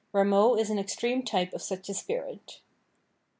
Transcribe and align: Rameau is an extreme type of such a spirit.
Rameau 0.13 0.55
is 0.55 0.71
an 0.71 0.79
extreme 0.79 1.21
type 1.21 1.53
of 1.53 1.61
such 1.61 1.87
a 1.87 1.93
spirit. 1.93 2.61